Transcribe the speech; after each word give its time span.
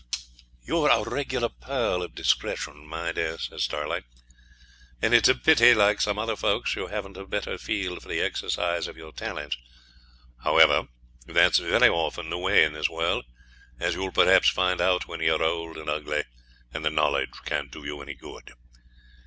'You're 0.63 0.89
a 0.89 1.03
regular 1.07 1.49
pearl 1.49 2.01
of 2.01 2.15
discretion, 2.15 2.87
my 2.87 3.11
dear,' 3.11 3.37
says 3.37 3.61
Starlight, 3.65 4.03
'and 4.99 5.13
it's 5.13 5.29
a 5.29 5.35
pity, 5.35 5.75
like 5.75 6.01
some 6.01 6.17
other 6.17 6.35
folks, 6.35 6.73
you 6.75 6.87
haven't 6.87 7.17
a 7.17 7.27
better 7.27 7.59
field 7.59 8.01
for 8.01 8.09
the 8.09 8.19
exercise 8.19 8.87
of 8.87 8.97
your 8.97 9.11
talents. 9.11 9.57
However, 10.43 10.87
that's 11.27 11.59
very 11.59 11.89
often 11.89 12.31
the 12.31 12.39
way 12.39 12.63
in 12.63 12.73
this 12.73 12.89
world, 12.89 13.25
as 13.79 13.93
you'll 13.93 14.11
perhaps 14.11 14.49
find 14.49 14.81
out 14.81 15.07
when 15.07 15.21
you're 15.21 15.43
old 15.43 15.77
and 15.77 15.87
ugly, 15.87 16.23
and 16.73 16.83
the 16.83 16.89
knowledge 16.89 17.29
can't 17.45 17.69
do 17.71 17.85
you 17.85 18.01
any 18.01 18.15
good. 18.15 18.53